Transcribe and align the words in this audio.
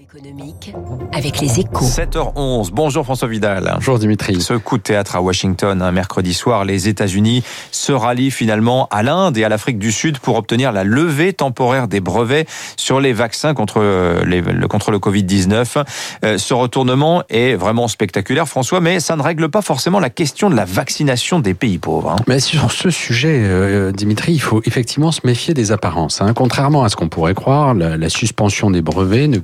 économique 0.00 0.74
avec 1.12 1.40
les 1.40 1.60
échos. 1.60 1.84
7h11. 1.84 2.68
Bonjour 2.72 3.04
François 3.04 3.26
Vidal. 3.26 3.72
Bonjour 3.74 3.98
Dimitri. 3.98 4.40
Ce 4.40 4.54
coup 4.54 4.76
de 4.76 4.82
théâtre 4.82 5.16
à 5.16 5.22
Washington 5.22 5.82
un 5.82 5.92
mercredi 5.92 6.34
soir, 6.34 6.64
les 6.64 6.88
États-Unis 6.88 7.42
se 7.72 7.92
rallient 7.92 8.30
finalement 8.30 8.86
à 8.90 9.02
l'Inde 9.02 9.36
et 9.38 9.44
à 9.44 9.48
l'Afrique 9.48 9.78
du 9.78 9.90
Sud 9.90 10.18
pour 10.18 10.36
obtenir 10.36 10.70
la 10.72 10.84
levée 10.84 11.32
temporaire 11.32 11.88
des 11.88 12.00
brevets 12.00 12.46
sur 12.76 13.00
les 13.00 13.12
vaccins 13.12 13.54
contre, 13.54 13.80
les, 14.24 14.40
le, 14.40 14.68
contre 14.68 14.90
le 14.92 14.98
Covid-19. 14.98 15.84
Euh, 16.24 16.38
ce 16.38 16.54
retournement 16.54 17.24
est 17.28 17.54
vraiment 17.54 17.88
spectaculaire, 17.88 18.46
François, 18.46 18.80
mais 18.80 19.00
ça 19.00 19.16
ne 19.16 19.22
règle 19.22 19.48
pas 19.48 19.62
forcément 19.62 20.00
la 20.00 20.10
question 20.10 20.48
de 20.48 20.54
la 20.54 20.64
vaccination 20.64 21.40
des 21.40 21.54
pays 21.54 21.78
pauvres. 21.78 22.10
Hein. 22.12 22.22
Mais 22.28 22.40
sur 22.40 22.70
ce 22.70 22.90
sujet, 22.90 23.40
euh, 23.42 23.90
Dimitri, 23.90 24.34
il 24.34 24.40
faut 24.40 24.62
effectivement 24.64 25.10
se 25.10 25.20
méfier 25.24 25.54
des 25.54 25.72
apparences. 25.72 26.20
Hein. 26.20 26.34
Contrairement 26.34 26.84
à 26.84 26.88
ce 26.88 26.96
qu'on 26.96 27.08
pourrait 27.08 27.34
croire, 27.34 27.74
la, 27.74 27.96
la 27.96 28.08
suspension 28.08 28.70
des 28.70 28.82
brevets 28.82 29.28
ne 29.28 29.38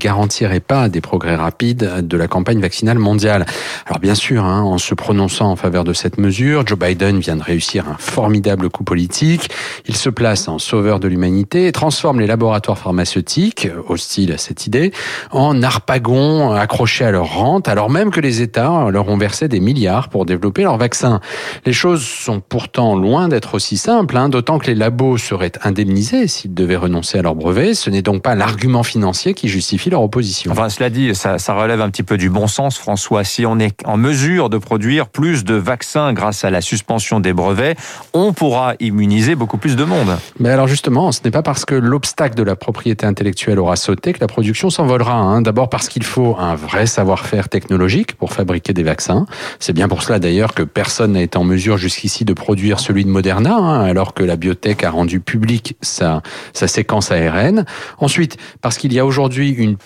garantirait 0.44 0.60
pas 0.60 0.88
des 0.88 1.00
progrès 1.00 1.36
rapides 1.36 2.06
de 2.06 2.16
la 2.16 2.28
campagne 2.28 2.60
vaccinale 2.60 2.98
mondiale. 2.98 3.46
Alors 3.86 3.98
bien 3.98 4.14
sûr, 4.14 4.44
hein, 4.44 4.62
en 4.62 4.78
se 4.78 4.94
prononçant 4.94 5.50
en 5.50 5.56
faveur 5.56 5.84
de 5.84 5.92
cette 5.92 6.18
mesure, 6.18 6.66
Joe 6.66 6.78
Biden 6.78 7.18
vient 7.18 7.36
de 7.36 7.42
réussir 7.42 7.88
un 7.88 7.96
formidable 7.98 8.68
coup 8.68 8.84
politique. 8.84 9.50
Il 9.86 9.96
se 9.96 10.10
place 10.10 10.48
en 10.48 10.58
sauveur 10.58 11.00
de 11.00 11.08
l'humanité 11.08 11.66
et 11.66 11.72
transforme 11.72 12.20
les 12.20 12.26
laboratoires 12.26 12.78
pharmaceutiques, 12.78 13.68
hostiles 13.88 14.32
à 14.32 14.38
cette 14.38 14.66
idée, 14.66 14.92
en 15.30 15.62
arpagons 15.62 16.52
accrochés 16.52 17.04
à 17.04 17.10
leur 17.10 17.34
rente, 17.34 17.68
alors 17.68 17.90
même 17.90 18.10
que 18.10 18.20
les 18.20 18.42
États 18.42 18.90
leur 18.90 19.08
ont 19.08 19.16
versé 19.16 19.48
des 19.48 19.60
milliards 19.60 20.08
pour 20.08 20.26
développer 20.26 20.62
leur 20.62 20.76
vaccin. 20.76 21.20
Les 21.64 21.72
choses 21.72 22.04
sont 22.04 22.40
pourtant 22.40 22.96
loin 22.96 23.28
d'être 23.28 23.54
aussi 23.54 23.76
simples, 23.76 24.16
hein, 24.16 24.28
d'autant 24.28 24.58
que 24.58 24.66
les 24.66 24.74
labos 24.74 25.16
seraient 25.18 25.52
indemnisés 25.62 26.28
s'ils 26.28 26.54
devaient 26.54 26.76
renoncer 26.76 27.18
à 27.18 27.22
leur 27.22 27.34
brevet. 27.34 27.74
Ce 27.74 27.88
n'est 27.88 28.02
donc 28.02 28.22
pas 28.22 28.34
l'argument 28.34 28.82
financier 28.82 29.34
qui 29.34 29.48
justifie 29.48 29.90
leur 29.90 30.02
opposition. 30.02 30.33
Enfin, 30.48 30.68
cela 30.68 30.90
dit, 30.90 31.14
ça, 31.14 31.38
ça, 31.38 31.54
relève 31.54 31.80
un 31.80 31.90
petit 31.90 32.02
peu 32.02 32.16
du 32.16 32.30
bon 32.30 32.46
sens, 32.46 32.78
François. 32.78 33.24
Si 33.24 33.46
on 33.46 33.58
est 33.58 33.76
en 33.84 33.96
mesure 33.96 34.50
de 34.50 34.58
produire 34.58 35.08
plus 35.08 35.44
de 35.44 35.54
vaccins 35.54 36.12
grâce 36.12 36.44
à 36.44 36.50
la 36.50 36.60
suspension 36.60 37.20
des 37.20 37.32
brevets, 37.32 37.76
on 38.12 38.32
pourra 38.32 38.74
immuniser 38.80 39.34
beaucoup 39.34 39.58
plus 39.58 39.76
de 39.76 39.84
monde. 39.84 40.16
Mais 40.38 40.50
alors 40.50 40.68
justement, 40.68 41.12
ce 41.12 41.20
n'est 41.24 41.30
pas 41.30 41.42
parce 41.42 41.64
que 41.64 41.74
l'obstacle 41.74 42.34
de 42.34 42.42
la 42.42 42.56
propriété 42.56 43.06
intellectuelle 43.06 43.58
aura 43.58 43.76
sauté 43.76 44.12
que 44.12 44.20
la 44.20 44.26
production 44.26 44.70
s'envolera. 44.70 45.14
Hein. 45.14 45.42
D'abord 45.42 45.68
parce 45.68 45.88
qu'il 45.88 46.04
faut 46.04 46.36
un 46.38 46.54
vrai 46.54 46.86
savoir-faire 46.86 47.48
technologique 47.48 48.14
pour 48.16 48.32
fabriquer 48.32 48.72
des 48.72 48.82
vaccins. 48.82 49.26
C'est 49.60 49.72
bien 49.72 49.88
pour 49.88 50.02
cela 50.02 50.18
d'ailleurs 50.18 50.54
que 50.54 50.62
personne 50.62 51.12
n'a 51.12 51.22
été 51.22 51.38
en 51.38 51.44
mesure 51.44 51.76
jusqu'ici 51.76 52.24
de 52.24 52.32
produire 52.32 52.80
celui 52.80 53.04
de 53.04 53.10
Moderna, 53.10 53.56
hein, 53.56 53.84
alors 53.84 54.14
que 54.14 54.22
la 54.22 54.36
biotech 54.36 54.84
a 54.84 54.90
rendu 54.90 55.20
public 55.20 55.76
sa, 55.80 56.22
sa 56.52 56.68
séquence 56.68 57.10
ARN. 57.10 57.64
Ensuite, 57.98 58.36
parce 58.60 58.78
qu'il 58.78 58.92
y 58.92 58.98
a 58.98 59.06
aujourd'hui 59.06 59.50
une 59.50 59.76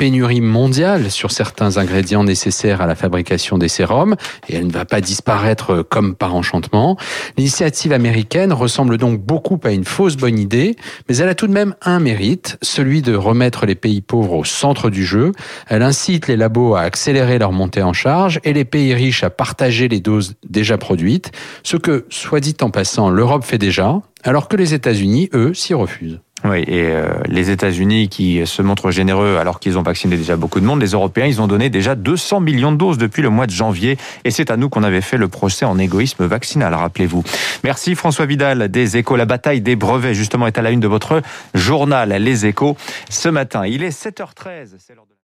mondiale 0.40 1.10
sur 1.10 1.30
certains 1.30 1.76
ingrédients 1.76 2.24
nécessaires 2.24 2.80
à 2.80 2.86
la 2.86 2.94
fabrication 2.94 3.58
des 3.58 3.68
sérums 3.68 4.16
et 4.48 4.56
elle 4.56 4.66
ne 4.66 4.72
va 4.72 4.84
pas 4.84 5.00
disparaître 5.00 5.82
comme 5.82 6.14
par 6.14 6.34
enchantement. 6.34 6.96
L'initiative 7.36 7.92
américaine 7.92 8.52
ressemble 8.52 8.98
donc 8.98 9.20
beaucoup 9.20 9.60
à 9.64 9.70
une 9.70 9.84
fausse 9.84 10.16
bonne 10.16 10.38
idée, 10.38 10.76
mais 11.08 11.16
elle 11.16 11.28
a 11.28 11.34
tout 11.34 11.46
de 11.46 11.52
même 11.52 11.74
un 11.82 12.00
mérite, 12.00 12.58
celui 12.62 13.02
de 13.02 13.14
remettre 13.14 13.66
les 13.66 13.74
pays 13.74 14.00
pauvres 14.00 14.34
au 14.34 14.44
centre 14.44 14.90
du 14.90 15.04
jeu. 15.04 15.32
Elle 15.68 15.82
incite 15.82 16.28
les 16.28 16.36
labos 16.36 16.74
à 16.74 16.82
accélérer 16.82 17.38
leur 17.38 17.52
montée 17.52 17.82
en 17.82 17.92
charge 17.92 18.40
et 18.44 18.52
les 18.52 18.64
pays 18.64 18.94
riches 18.94 19.24
à 19.24 19.30
partager 19.30 19.88
les 19.88 20.00
doses 20.00 20.34
déjà 20.48 20.78
produites, 20.78 21.30
ce 21.62 21.76
que, 21.76 22.06
soit 22.10 22.40
dit 22.40 22.56
en 22.60 22.70
passant, 22.70 23.10
l'Europe 23.10 23.44
fait 23.44 23.58
déjà, 23.58 24.00
alors 24.24 24.48
que 24.48 24.56
les 24.56 24.74
États-Unis, 24.74 25.28
eux, 25.34 25.54
s'y 25.54 25.74
refusent. 25.74 26.20
Oui, 26.44 26.58
et 26.68 26.84
euh, 26.84 27.08
les 27.26 27.50
États-Unis 27.50 28.08
qui 28.08 28.46
se 28.46 28.62
montrent 28.62 28.92
généreux 28.92 29.38
alors 29.38 29.58
qu'ils 29.58 29.76
ont 29.76 29.82
vacciné 29.82 30.16
déjà 30.16 30.36
beaucoup 30.36 30.60
de 30.60 30.64
monde, 30.64 30.80
les 30.80 30.92
Européens, 30.92 31.26
ils 31.26 31.42
ont 31.42 31.48
donné 31.48 31.68
déjà 31.68 31.96
200 31.96 32.40
millions 32.40 32.70
de 32.70 32.76
doses 32.76 32.98
depuis 32.98 33.22
le 33.22 33.30
mois 33.30 33.46
de 33.46 33.50
janvier. 33.50 33.98
Et 34.24 34.30
c'est 34.30 34.50
à 34.50 34.56
nous 34.56 34.68
qu'on 34.68 34.84
avait 34.84 35.00
fait 35.00 35.16
le 35.16 35.26
procès 35.26 35.64
en 35.64 35.78
égoïsme 35.78 36.26
vaccinal, 36.26 36.74
rappelez-vous. 36.74 37.24
Merci 37.64 37.96
François 37.96 38.26
Vidal 38.26 38.68
des 38.68 38.96
Échos. 38.96 39.16
La 39.16 39.26
bataille 39.26 39.60
des 39.60 39.74
brevets, 39.74 40.14
justement, 40.14 40.46
est 40.46 40.58
à 40.58 40.62
la 40.62 40.70
une 40.70 40.80
de 40.80 40.88
votre 40.88 41.22
journal, 41.54 42.10
Les 42.10 42.46
Échos, 42.46 42.76
ce 43.10 43.28
matin. 43.28 43.66
Il 43.66 43.82
est 43.82 43.90
7h13. 43.90 44.76